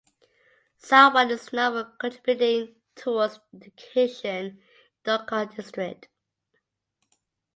[0.81, 4.59] Sarwan is known for contributing towards education in
[5.05, 6.07] Deoghar district.